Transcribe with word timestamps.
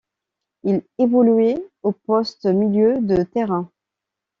Il 0.63 0.81
évoluait 0.97 1.63
au 1.83 1.91
poste 1.91 2.45
milieu 2.47 2.99
de 3.03 3.21
terrain. 3.21 3.69